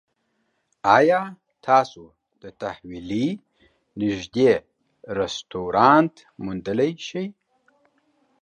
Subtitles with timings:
[0.97, 1.21] ایا
[1.67, 2.03] تاسو
[2.41, 3.27] د تحویلۍ
[3.99, 4.49] نږدې
[5.19, 7.25] رستورانت موندلی شئ؟